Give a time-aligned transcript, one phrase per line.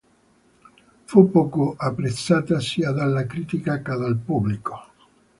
[1.05, 4.83] Fu poco apprezzata sia dalla critica che dal pubblico.